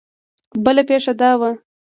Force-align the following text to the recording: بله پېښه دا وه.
بله 0.63 0.83
پېښه 0.89 1.13
دا 1.21 1.31
وه. 1.39 1.51